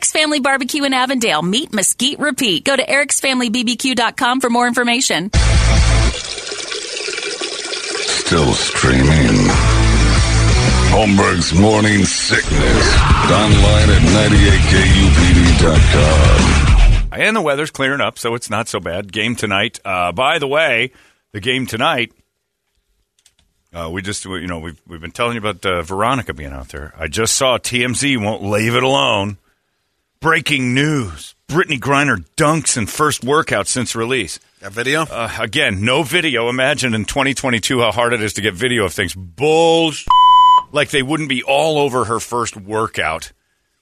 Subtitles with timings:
[0.00, 1.42] Eric's Family Barbecue in Avondale.
[1.42, 2.64] Meet, mesquite, repeat.
[2.64, 5.28] Go to ericsfamilybbq.com for more information.
[8.08, 9.36] Still streaming.
[10.88, 12.96] Holmberg's Morning Sickness.
[13.30, 14.00] Online at
[17.10, 17.20] 98kupd.com.
[17.20, 19.12] And the weather's clearing up, so it's not so bad.
[19.12, 19.80] Game tonight.
[19.84, 20.92] Uh, by the way,
[21.32, 22.14] the game tonight.
[23.74, 26.70] Uh, we just, you know, we've we've been telling you about uh, Veronica being out
[26.70, 26.94] there.
[26.98, 29.36] I just saw TMZ won't leave it alone.
[30.22, 34.38] Breaking news: Brittney Griner dunks in first workout since release.
[34.60, 35.04] That video?
[35.04, 36.50] Uh, again, no video.
[36.50, 39.14] Imagine in 2022 how hard it is to get video of things.
[39.14, 40.06] Bullshit.
[40.72, 43.32] Like they wouldn't be all over her first workout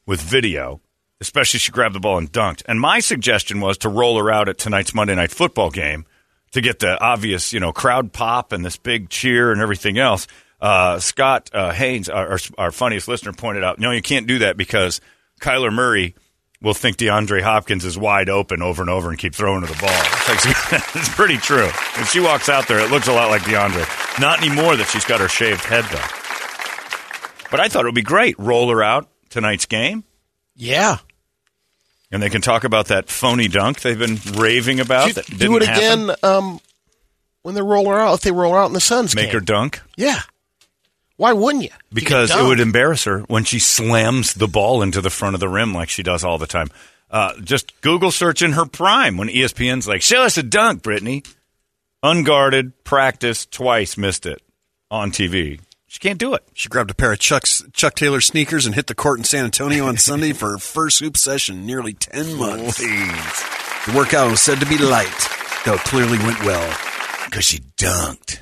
[0.06, 0.80] with video,
[1.20, 2.62] especially she grabbed the ball and dunked.
[2.66, 6.06] And my suggestion was to roll her out at tonight's Monday Night Football game
[6.52, 10.28] to get the obvious, you know, crowd pop and this big cheer and everything else.
[10.60, 14.38] Uh, Scott uh, Haynes, our, our, our funniest listener, pointed out, no, you can't do
[14.38, 15.00] that because
[15.40, 16.14] Kyler Murray
[16.60, 19.78] will think DeAndre Hopkins is wide open over and over and keep throwing her the
[19.80, 19.90] ball.
[19.92, 21.68] It's, like, it's pretty true.
[21.96, 24.20] When she walks out there, it looks a lot like DeAndre.
[24.20, 27.48] Not anymore that she's got her shaved head, though.
[27.50, 28.38] But I thought it would be great.
[28.38, 30.04] Roll her out tonight's game,
[30.56, 30.98] Yeah.
[32.10, 35.08] and they can talk about that phony dunk they've been raving about.
[35.08, 36.02] Do, that do didn't it happen.
[36.10, 36.60] again um,
[37.42, 38.14] when they roll her out.
[38.14, 39.34] If they roll her out in the Suns Make game.
[39.34, 39.80] her dunk.
[39.96, 40.20] Yeah.
[41.18, 41.70] Why wouldn't you?
[41.70, 45.34] If you because it would embarrass her when she slams the ball into the front
[45.34, 46.70] of the rim like she does all the time.
[47.10, 51.26] Uh, just Google search in her prime when ESPN's like, show us a dunk, Brittney.
[52.04, 54.40] Unguarded, practice, twice, missed it
[54.92, 55.60] on TV.
[55.88, 56.44] She can't do it.
[56.54, 59.44] She grabbed a pair of Chuck's, Chuck Taylor sneakers and hit the court in San
[59.44, 62.78] Antonio on Sunday for her first hoop session in nearly 10 months.
[62.78, 65.28] The workout was said to be light,
[65.64, 66.78] though it clearly went well.
[67.24, 68.38] Because she dunked.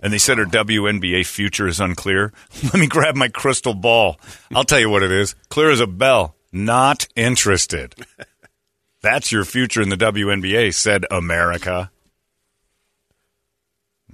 [0.00, 2.32] And they said her WNBA future is unclear.
[2.64, 4.20] Let me grab my crystal ball.
[4.54, 5.34] I'll tell you what it is.
[5.48, 6.36] Clear as a bell.
[6.52, 7.94] Not interested.
[9.02, 11.90] That's your future in the WNBA, said America.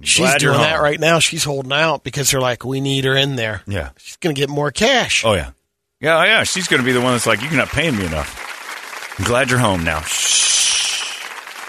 [0.01, 1.19] She's doing that right now.
[1.19, 3.61] She's holding out because they're like, we need her in there.
[3.65, 3.91] Yeah.
[3.97, 5.23] She's going to get more cash.
[5.25, 5.51] Oh, yeah.
[6.01, 6.43] Yeah, yeah.
[6.43, 9.15] She's going to be the one that's like, you're not paying me enough.
[9.17, 10.01] I'm glad you're home now.
[10.01, 11.05] Shh.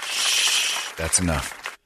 [0.02, 0.96] Shh.
[0.96, 1.78] That's enough.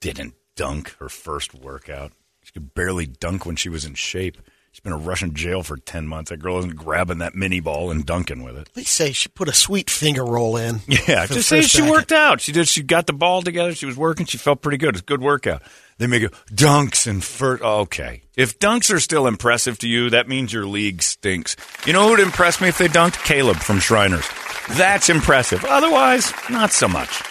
[0.00, 2.12] Didn't dunk her first workout.
[2.42, 4.38] She could barely dunk when she was in shape.
[4.72, 6.28] She's been in a Russian jail for 10 months.
[6.30, 8.68] That girl isn't grabbing that mini ball and dunking with it.
[8.74, 10.80] They say she put a sweet finger roll in.
[10.86, 11.90] Yeah, just say she jacket.
[11.90, 12.40] worked out.
[12.42, 12.68] She did.
[12.68, 13.74] She got the ball together.
[13.74, 14.26] She was working.
[14.26, 14.90] She felt pretty good.
[14.90, 15.62] It's a good workout.
[15.98, 17.62] They make it dunks and first.
[17.64, 21.56] Oh, okay, if dunks are still impressive to you, that means your league stinks.
[21.86, 23.24] You know who would impress me if they dunked?
[23.24, 24.28] Caleb from Shriners.
[24.76, 25.64] That's impressive.
[25.64, 27.22] Otherwise, not so much.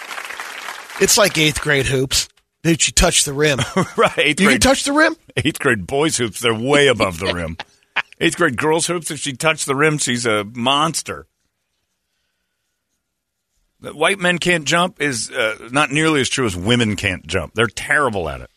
[1.00, 2.28] It's like eighth grade hoops.
[2.66, 3.60] Dude, she touched the rim.
[3.96, 4.18] right?
[4.18, 5.14] Eighth you can touch the rim?
[5.36, 6.40] eighth grade boys hoops.
[6.40, 7.56] They're way above the rim.
[8.20, 9.08] Eighth grade girls hoops.
[9.12, 11.28] If she touched the rim, she's a monster.
[13.82, 17.54] That white men can't jump is uh, not nearly as true as women can't jump.
[17.54, 18.50] They're terrible at it.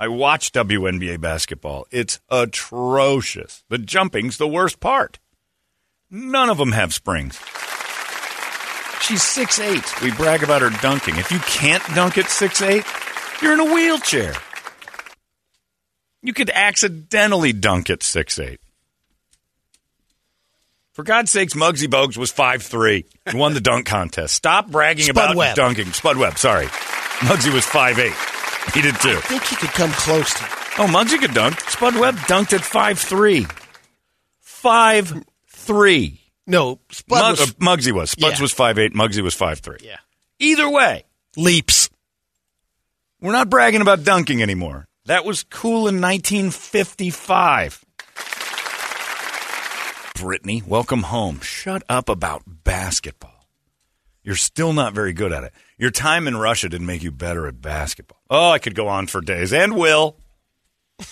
[0.00, 1.86] I watch WNBA basketball.
[1.90, 3.62] It's atrocious.
[3.68, 5.18] The jumping's the worst part.
[6.10, 7.38] None of them have springs.
[9.02, 10.00] She's six eight.
[10.00, 11.16] We brag about her dunking.
[11.16, 12.86] If you can't dunk at six eight,
[13.44, 14.34] you're in a wheelchair.
[16.22, 18.58] You could accidentally dunk at six eight.
[20.92, 23.04] For God's sakes, Muggsy Bogues was five three.
[23.30, 24.34] He won the dunk contest.
[24.34, 25.56] Stop bragging Spud about Webb.
[25.56, 25.92] dunking.
[25.92, 26.66] Spud Webb, sorry.
[26.66, 28.14] Muggsy was five eight.
[28.74, 29.10] He did too.
[29.18, 30.44] I think he could come close to
[30.76, 31.60] Oh, Muggsy could dunk.
[31.68, 33.46] Spud Webb dunked at five three.
[34.40, 35.12] Five
[35.48, 36.20] three.
[36.46, 38.10] No, Spud Mug- was uh, Muggsy was.
[38.10, 38.42] Spuds Yeah.
[38.42, 38.94] was five eight.
[38.94, 39.78] Muggsy was five three.
[39.82, 39.96] Yeah.
[40.38, 41.04] Either way,
[41.36, 41.83] leaps.
[43.24, 44.84] We're not bragging about dunking anymore.
[45.06, 47.82] That was cool in 1955.
[50.14, 51.40] Brittney, welcome home.
[51.40, 53.48] Shut up about basketball.
[54.22, 55.54] You're still not very good at it.
[55.78, 58.20] Your time in Russia didn't make you better at basketball.
[58.28, 60.18] Oh, I could go on for days and will.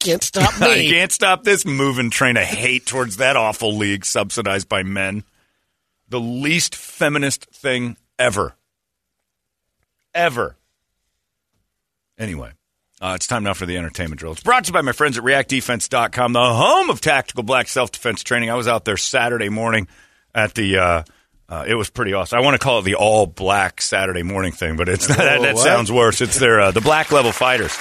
[0.00, 0.90] Can't stop I me.
[0.90, 5.24] can't stop this moving train of hate towards that awful league subsidized by men.
[6.10, 8.54] the least feminist thing ever.
[10.14, 10.58] Ever.
[12.18, 12.52] Anyway,
[13.00, 14.32] uh, it's time now for the entertainment drill.
[14.32, 17.92] It's brought to you by my friends at reactdefense.com, the home of tactical black self
[17.92, 18.50] defense training.
[18.50, 19.88] I was out there Saturday morning
[20.34, 20.78] at the.
[20.78, 21.02] Uh,
[21.46, 22.38] uh, it was pretty awesome.
[22.38, 25.42] I want to call it the all black Saturday morning thing, but it's not, that,
[25.42, 26.20] that sounds worse.
[26.20, 27.76] It's their uh, the black level fighters.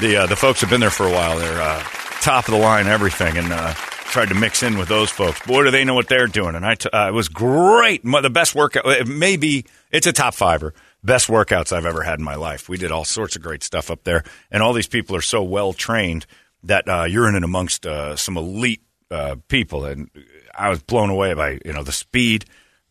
[0.00, 1.38] The uh, the folks have been there for a while.
[1.38, 1.82] They're uh,
[2.20, 5.40] top of the line, everything, and uh, tried to mix in with those folks.
[5.46, 6.54] Boy, do they know what they're doing!
[6.54, 8.02] And I t- uh, it was great.
[8.04, 8.84] The best workout.
[8.86, 10.74] It maybe it's a top fiver.
[11.02, 12.68] Best workouts I've ever had in my life.
[12.68, 15.42] We did all sorts of great stuff up there, and all these people are so
[15.42, 16.26] well trained
[16.64, 20.10] that uh, you're in and amongst uh, some elite uh, people, and
[20.56, 22.44] I was blown away by you know the speed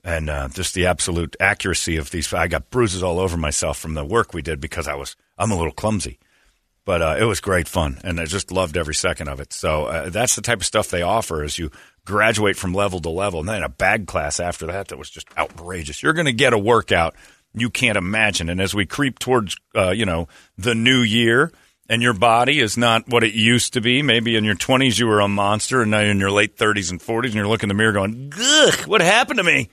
[0.03, 2.33] and uh, just the absolute accuracy of these.
[2.33, 5.51] I got bruises all over myself from the work we did because I was I'm
[5.51, 6.17] a little clumsy,
[6.85, 9.51] but uh, it was great fun, and I just loved every second of it.
[9.51, 11.71] So uh, that's the type of stuff they offer as you
[12.05, 15.27] graduate from level to level, and then a bag class after that that was just
[15.37, 16.01] outrageous.
[16.01, 17.15] You're going to get a workout
[17.59, 20.27] you can't imagine, and as we creep towards uh, you know
[20.57, 21.51] the new year.
[21.89, 24.01] And your body is not what it used to be.
[24.01, 26.91] Maybe in your 20s you were a monster, and now you're in your late 30s
[26.91, 29.69] and 40s, and you're looking in the mirror going, Ugh, what happened to me?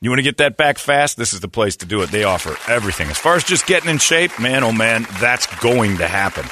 [0.00, 1.16] You want to get that back fast?
[1.16, 2.12] This is the place to do it.
[2.12, 3.08] They offer everything.
[3.10, 6.44] As far as just getting in shape, man, oh man, that's going to happen.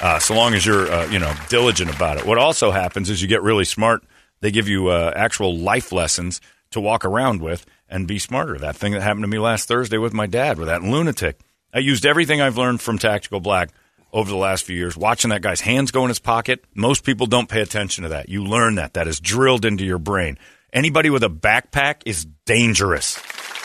[0.00, 2.26] Uh, so long as you're, uh, you know, diligent about it.
[2.26, 4.02] What also happens is you get really smart.
[4.40, 6.40] They give you uh, actual life lessons
[6.72, 8.56] to walk around with and be smarter.
[8.56, 11.40] That thing that happened to me last Thursday with my dad, with that lunatic.
[11.74, 13.70] I used everything I've learned from Tactical Black
[14.12, 16.64] over the last few years, watching that guy's hands go in his pocket.
[16.74, 18.28] Most people don't pay attention to that.
[18.28, 18.94] You learn that.
[18.94, 20.38] That is drilled into your brain.
[20.72, 23.20] Anybody with a backpack is dangerous.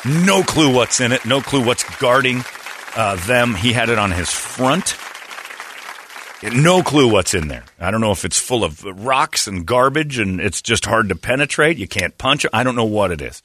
[0.06, 2.44] No clue what's in it, no clue what's guarding
[2.96, 3.56] uh, them.
[3.56, 4.98] He had it on his front.
[6.44, 7.64] No clue what's in there.
[7.80, 11.16] I don't know if it's full of rocks and garbage and it's just hard to
[11.16, 11.78] penetrate.
[11.78, 12.52] You can't punch it.
[12.54, 13.42] I don't know what it is.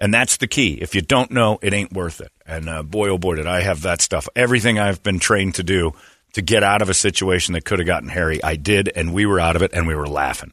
[0.00, 0.78] And that's the key.
[0.80, 2.32] If you don't know, it ain't worth it.
[2.46, 4.28] And uh, boy, oh boy, did I have that stuff.
[4.34, 5.92] Everything I've been trained to do
[6.32, 9.26] to get out of a situation that could have gotten hairy, I did, and we
[9.26, 10.52] were out of it, and we were laughing.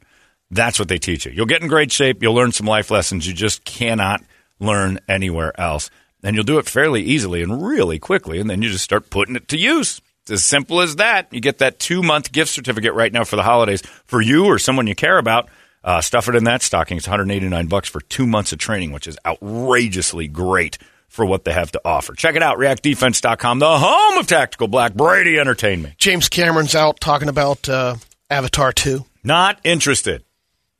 [0.50, 1.32] That's what they teach you.
[1.32, 2.22] You'll get in great shape.
[2.22, 4.22] You'll learn some life lessons you just cannot
[4.58, 5.90] learn anywhere else.
[6.22, 8.40] And you'll do it fairly easily and really quickly.
[8.40, 10.00] And then you just start putting it to use.
[10.22, 11.32] It's as simple as that.
[11.32, 14.58] You get that two month gift certificate right now for the holidays for you or
[14.58, 15.48] someone you care about.
[15.88, 16.98] Uh, stuff it in that stocking.
[16.98, 20.76] It's 189 bucks for two months of training, which is outrageously great
[21.08, 22.12] for what they have to offer.
[22.12, 24.92] Check it out, reactdefense.com, the home of Tactical Black.
[24.92, 25.96] Brady Entertainment.
[25.96, 27.94] James Cameron's out talking about uh,
[28.28, 29.06] Avatar 2.
[29.24, 30.24] Not interested.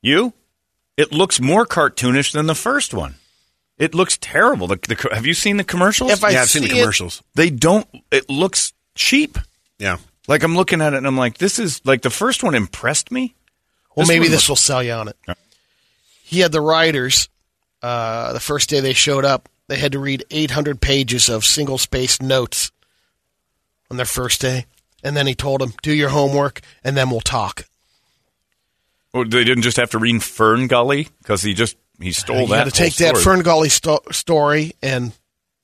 [0.03, 0.35] You?
[0.99, 3.15] It looks more cartoonish than the first one.
[3.79, 4.67] It looks terrible.
[4.67, 6.13] The, the, have you seen the commercials?
[6.13, 7.23] If I yeah, I've seen the see it- commercials.
[7.35, 7.87] they don't.
[8.11, 9.39] It looks cheap.
[9.79, 9.97] Yeah.
[10.27, 13.11] Like I'm looking at it and I'm like, this is like the first one impressed
[13.11, 13.35] me.
[13.95, 15.17] Well, This maybe this will sell you on it.
[16.23, 17.29] He had the writers,
[17.83, 21.79] uh, the first day they showed up, they had to read 800 pages of single
[21.79, 22.71] spaced notes
[23.91, 24.67] on their first day.
[25.03, 27.67] And then he told them, do your homework and then we'll talk.
[29.15, 32.47] Oh, they didn't just have to read Fern Gully because he just he stole you
[32.49, 32.57] that.
[32.59, 33.37] had to take whole that story.
[33.37, 35.13] Fern Gully sto- story and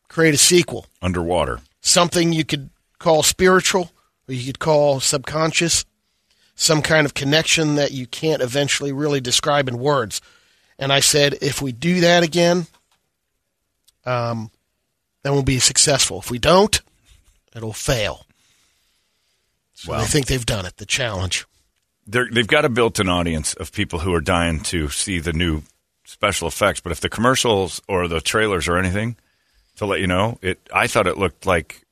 [0.09, 0.87] create a sequel.
[1.03, 1.61] underwater.
[1.81, 3.91] Something you could call spiritual
[4.29, 5.85] or you could call subconscious.
[6.55, 10.21] Some kind of connection that you can't eventually really describe in words.
[10.79, 12.67] And I said, if we do that again,
[14.05, 14.51] um,
[15.23, 16.20] then we'll be successful.
[16.20, 16.81] If we don't,
[17.55, 18.27] it'll fail.
[19.75, 19.99] So Wow.
[19.99, 20.77] I think they've done it.
[20.77, 21.46] The challenge.
[22.06, 25.63] They're, they've got a built-in audience of people who are dying to see the new
[26.05, 26.81] special effects.
[26.81, 29.17] But if the commercials or the trailers or anything
[29.77, 31.84] to let you know, it I thought it looked like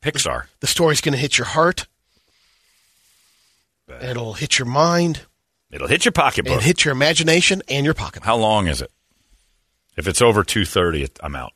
[0.00, 0.46] Pixar.
[0.60, 1.86] The story's going to hit your heart.
[4.02, 5.22] It'll hit your mind
[5.70, 6.52] It'll hit your pocketbook.
[6.54, 8.22] and hit your imagination and your pocket.
[8.22, 8.90] How long is it?
[9.96, 11.52] If it's over two thirty, I'm out.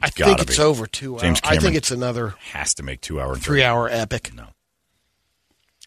[0.00, 0.62] I think it's be.
[0.62, 1.56] over two James hours.
[1.56, 4.32] I think it's another Has to make two hour three hour epic.
[4.34, 4.46] No.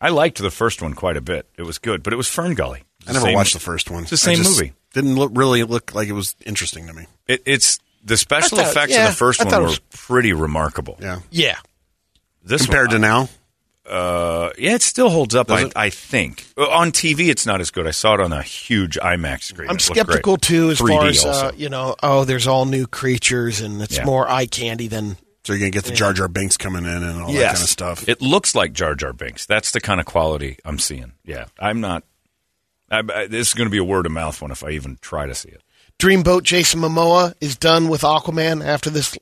[0.02, 1.48] I liked the first one quite a bit.
[1.58, 2.84] It was good, but it was Fern Gully.
[3.08, 4.04] I never Same- watched the first one.
[4.04, 4.74] It's the same movie.
[4.94, 7.06] Didn't look, really look like it was interesting to me.
[7.28, 10.34] It, it's the special thought- effects yeah, of the first one thought were was- pretty
[10.34, 10.98] remarkable.
[11.02, 11.20] Yeah.
[11.30, 11.58] Yeah.
[12.44, 13.30] This Compared one, to now,
[13.90, 15.50] uh, yeah, it still holds up.
[15.52, 15.70] I.
[15.76, 17.88] I think Uh, on TV it's not as good.
[17.88, 19.70] I saw it on a huge IMAX screen.
[19.70, 20.42] I'm It skeptical great.
[20.42, 21.96] too, as 3D far as uh, you know.
[22.04, 24.06] Oh, there's all new creatures, and it's Yeah.
[24.06, 25.18] more eye candy than.
[25.46, 27.70] so you're gonna get the Jar Jar Binks coming in and all that kind of
[27.70, 28.08] stuff.
[28.08, 29.46] It looks like Jar Jar Binks.
[29.46, 31.14] That's the kind of quality I'm seeing.
[31.26, 32.04] Yeah, I'm not.
[32.92, 34.98] I, I, this is going to be a word of mouth one if I even
[35.02, 35.62] try to see it.
[36.00, 39.18] Dreamboat Jason Momoa is done with Aquaman after this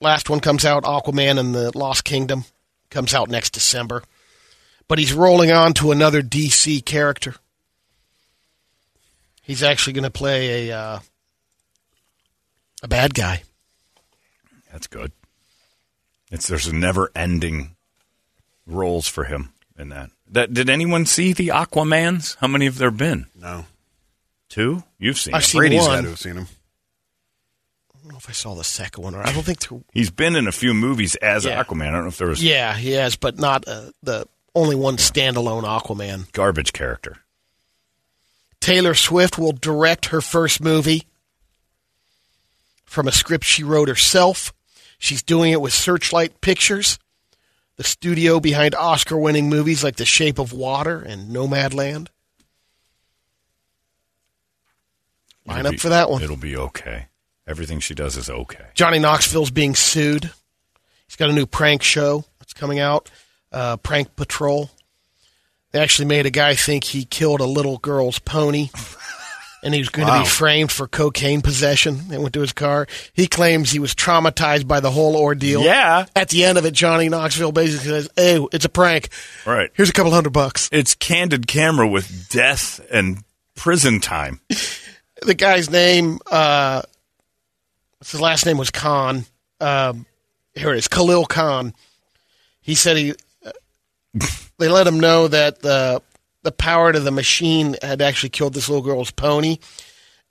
[0.00, 0.84] last one comes out.
[0.84, 2.44] Aquaman and the Lost Kingdom
[2.90, 4.02] comes out next December,
[4.88, 7.34] but he's rolling on to another DC character.
[9.42, 10.98] He's actually going to play a uh,
[12.82, 13.42] a bad guy.
[14.72, 15.12] That's good.
[16.30, 17.74] It's there's a never ending
[18.66, 20.10] roles for him in that.
[20.28, 22.36] That did anyone see the Aquamans?
[22.36, 23.26] How many have there been?
[23.34, 23.64] No.
[24.48, 24.84] Two?
[24.98, 25.46] You've seen I've him.
[25.46, 25.96] seen Brady's one.
[25.96, 26.46] had to have seen him.
[28.10, 29.78] I don't know if I saw the second one or I don't think there.
[29.92, 31.62] He's been in a few movies as Yeah.
[31.62, 31.86] Aquaman.
[31.86, 34.96] I don't know if there was Yeah, he has, but not uh, the only one
[34.96, 36.32] standalone Aquaman.
[36.32, 37.18] garbage character.
[38.60, 41.04] Taylor Swift will direct her first movie
[42.84, 44.52] from a script she wrote herself.
[44.98, 46.98] She's doing it with Searchlight Pictures,
[47.76, 52.08] the studio behind Oscar winning movies like The Shape of Water and Nomadland.
[55.46, 56.22] Line It'll up be- for that one.
[56.24, 57.06] It'll be okay.
[57.50, 58.64] Everything she does is okay.
[58.74, 60.30] Johnny Knoxville's being sued.
[61.08, 63.10] He's got a new prank show that's coming out,
[63.50, 64.70] uh, Prank Patrol.
[65.72, 68.68] They actually made a guy think he killed a little girl's pony,
[69.64, 72.06] and he was going to be framed for cocaine possession.
[72.06, 72.86] They went to his car.
[73.14, 75.62] He claims he was traumatized by the whole ordeal.
[75.62, 76.06] Yeah.
[76.14, 79.08] At the end of it, Johnny Knoxville basically says, "Hey, it's a prank.
[79.44, 79.70] Right.
[79.74, 83.24] Here's a couple hundred bucks." It's candid camera with death and
[83.56, 84.40] prison time.
[85.22, 86.82] the guy's name, uh,
[88.08, 89.26] his last name was Khan.
[89.60, 90.06] Um,
[90.54, 91.74] here it is, Khalil Khan.
[92.60, 93.14] He said he,
[93.44, 93.52] uh,
[94.58, 96.02] they let him know that the
[96.42, 99.58] the power to the machine had actually killed this little girl's pony,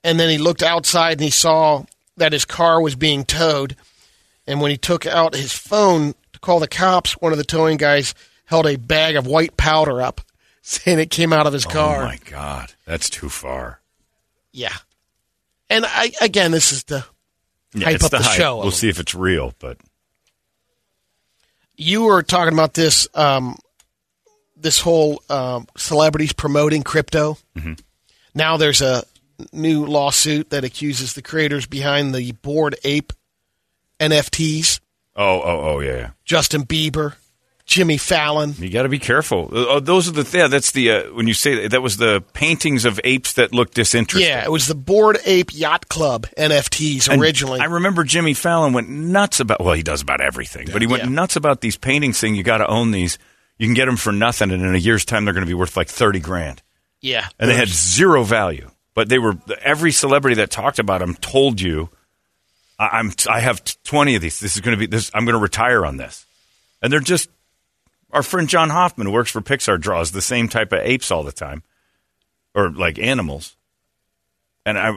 [0.02, 1.84] and then he looked outside and he saw
[2.16, 3.76] that his car was being towed,
[4.46, 7.76] and when he took out his phone to call the cops, one of the towing
[7.76, 8.14] guys
[8.46, 10.20] held a bag of white powder up,
[10.62, 12.02] saying it came out of his car.
[12.02, 13.80] Oh my god, that's too far.
[14.52, 14.74] Yeah.
[15.68, 17.04] And I again, this is the
[17.74, 18.36] Yeah, Hype up the hype.
[18.36, 19.78] show We'll see if it's real, but
[21.76, 23.56] you were talking about this um,
[24.56, 27.38] this whole um, celebrities promoting crypto.
[27.56, 27.74] Mm-hmm.
[28.34, 29.04] Now there's a
[29.52, 33.12] new lawsuit that accuses the creators behind the bored ape
[34.00, 34.80] NFTs,
[35.14, 36.10] oh, oh, oh, yeah, yeah.
[36.24, 37.14] Justin Bieber,
[37.70, 38.52] Jimmy Fallon.
[38.58, 39.44] You got to be careful.
[39.52, 40.48] Uh, oh, those are the yeah.
[40.48, 43.70] That's the uh, when you say that, that was the paintings of apes that look
[43.72, 44.28] disinterested.
[44.28, 47.60] Yeah, it was the Bored Ape Yacht Club NFTs And originally.
[47.60, 49.60] I remember Jimmy Fallon went nuts about.
[49.60, 51.10] Well, he does about everything, but he went Yeah.
[51.10, 52.18] nuts about these paintings.
[52.18, 53.18] Saying you got to own these.
[53.56, 55.54] You can get them for nothing, and in a year's time, they're going to be
[55.54, 56.62] worth like thirty grand.
[57.00, 58.68] yeah, and they had zero value.
[58.94, 61.88] But they were every celebrity that talked about them told you,
[62.80, 64.40] I, "I'm I have twenty of these.
[64.40, 65.08] This is going to be this.
[65.14, 66.26] I'm going to retire on this."
[66.82, 67.28] And they're just
[68.12, 71.22] our friend John Hoffman, who works for Pixar, draws the same type of apes all
[71.22, 71.62] the time,
[72.54, 73.56] or like animals.
[74.66, 74.90] And I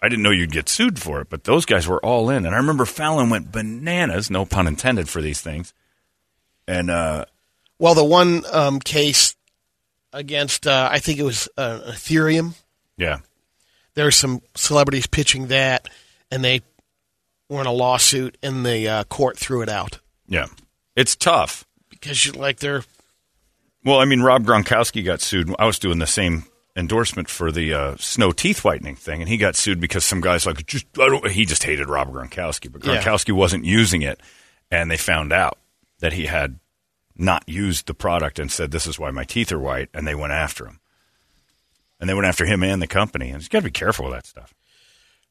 [0.00, 2.46] I didn't know you'd get sued for it, but those guys were all in.
[2.46, 5.74] And I remember Fallon went bananas, no pun intended, for these things.
[6.66, 7.24] And uh,
[7.78, 9.34] Well, the one um, case
[10.12, 12.54] against, uh, I think it was uh, Ethereum.
[12.96, 13.18] yeah,
[13.94, 15.88] There's some celebrities pitching that,
[16.30, 16.62] and they
[17.48, 19.98] were in a lawsuit, and the uh, court threw it out
[20.28, 20.46] yeah,
[20.94, 21.64] it's tough.
[22.00, 22.84] Because you like they're
[23.84, 25.54] Well, I mean, Rob Gronkowski got sued.
[25.58, 26.44] I was doing the same
[26.76, 30.46] endorsement for the uh, snow teeth whitening thing, and he got sued because some guys
[30.46, 31.28] like just I don't.
[31.30, 33.02] He just hated Rob Gronkowski, but Yeah.
[33.02, 34.20] Gronkowski wasn't using it,
[34.70, 35.58] and they found out
[36.00, 36.58] that he had
[37.16, 40.14] not used the product and said this is why my teeth are white, and they
[40.14, 40.78] went after him,
[42.00, 43.30] and they went after him and the company.
[43.30, 44.54] And you got to be careful with that stuff.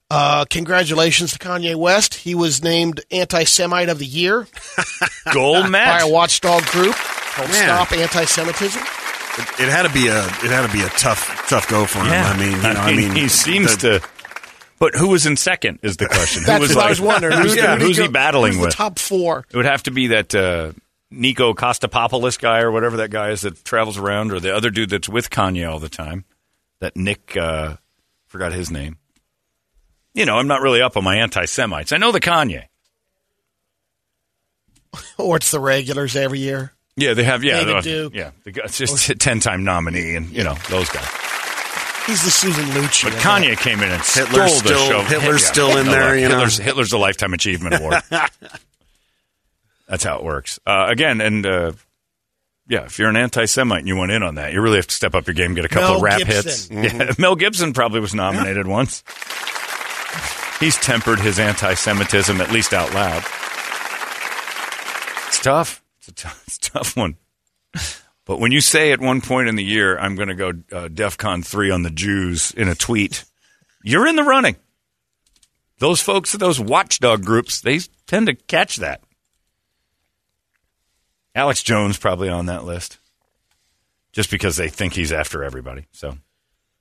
[0.09, 2.13] Uh, congratulations to Kanye West.
[2.13, 4.47] He was named Anti-Semite of the Year
[5.33, 7.63] Gold by a watchdog group called Man.
[7.63, 8.81] Stop Anti-Semitism.
[8.81, 11.99] It, it had to be a it had to be a tough tough go for
[11.99, 12.07] him.
[12.07, 14.07] Yeah, I mean, you know, I mean, he seems the- to.
[14.79, 16.43] But who was in second is the question.
[16.45, 17.35] That's who was what I was wondering.
[17.39, 18.69] Who's, yeah, who's he battling who's with?
[18.69, 19.43] The top four.
[19.49, 20.73] It would have to be that uh,
[21.09, 24.91] Nico Costopopoulos guy or whatever that guy is that travels around, or the other dude
[24.91, 26.25] that's with Kanye all the time.
[26.79, 27.77] That Nick, uh,
[28.27, 28.97] forgot his name.
[30.17, 31.93] You know, I'm not really up on my anti Semites.
[31.93, 32.63] I know the Kanye.
[35.19, 36.73] Or it's the regulars every year.
[36.95, 37.43] Yeah, they have.
[37.43, 38.09] Yeah, they do.
[38.13, 38.31] Yeah.
[38.43, 41.07] The it's just a ten time nominee, and you know those guys.
[42.07, 43.03] He's the Susan Lucci.
[43.03, 43.59] But Kanye that.
[43.59, 45.01] came in and Hitler's stole the show.
[45.03, 45.51] Hitler's Yeah.
[45.51, 46.35] still in No, there, look, you know.
[46.37, 47.95] Hitler's, Hitler's the lifetime achievement award.
[49.87, 50.59] That's how it works.
[50.65, 51.71] Uh, again, and uh,
[52.67, 54.95] yeah, if you're an anti-Semite and you want in on that, you really have to
[54.95, 56.77] step up your game, get a couple Mel of rap Gibson.
[56.81, 56.93] hits.
[56.95, 59.03] Yeah, Mel Gibson probably was nominated once.
[60.59, 63.23] He's tempered his anti-Semitism at least out loud.
[65.27, 65.83] It's tough.
[65.99, 67.17] It's a tough, it's a tough one.
[68.25, 70.89] But when you say at one point in the year, I'm going to go uh,
[70.89, 73.23] DEFCON 3 on the Jews in a tweet,
[73.83, 74.57] you're in the running.
[75.79, 79.01] Those folks, those watchdog groups, they tend to catch that.
[81.35, 82.97] Alex Jones probably on that list,
[84.11, 85.85] just because they think he's after everybody.
[85.91, 86.17] So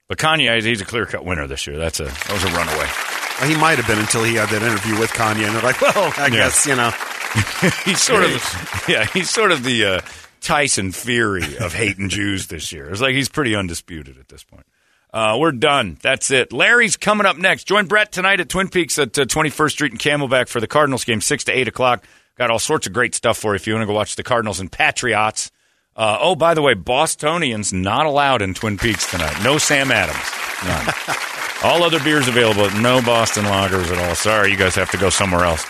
[0.08, 1.76] But Kanye, he's a clear cut winner this year.
[1.76, 3.15] That's a that was a runaway.
[3.40, 5.80] Well, he might have been until he had that interview with Kanye, and they're like,
[5.80, 6.90] well, I guess, you know.
[7.84, 10.00] he's sort of yeah, he's sort of the uh,
[10.40, 12.88] Tyson Fury of hating Jews this year.
[12.88, 14.64] It's like he's pretty undisputed at this point.
[15.12, 15.98] Uh, we're done.
[16.02, 16.52] That's it.
[16.52, 17.64] Larry's coming up next.
[17.64, 21.04] Join Brett tonight at Twin Peaks at uh, 21st Street and Camelback for the Cardinals
[21.04, 22.04] game, 6 to 8 o'clock.
[22.36, 24.22] Got all sorts of great stuff for you if you want to go watch the
[24.22, 25.50] Cardinals and Patriots.
[25.96, 29.42] Uh, oh, by the way, Bostonians not allowed in Twin Peaks tonight.
[29.42, 30.18] No Sam Adams.
[30.64, 30.94] None.
[31.64, 32.70] all other beers available.
[32.80, 34.14] No Boston lagers at all.
[34.14, 35.64] Sorry, you guys have to go somewhere else.